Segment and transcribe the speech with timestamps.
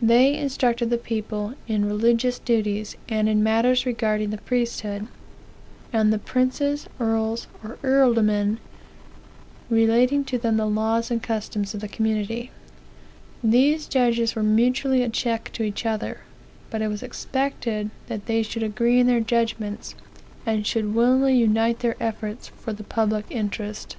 [0.00, 5.08] They instructed the people in religious duties, and in matters regarding the priesthood;
[5.92, 8.58] and the princes, earls, or eorldormen,
[9.68, 12.52] related to them the laws and customs of the community.
[13.42, 16.18] These judges were mutually a check to each other;
[16.70, 19.96] but it was expected that they should agree in their judgments,
[20.46, 23.96] and should willingly unite their efforts for the public interest.